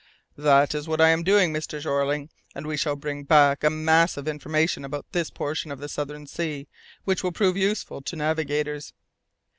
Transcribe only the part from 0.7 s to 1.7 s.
is just what I am doing,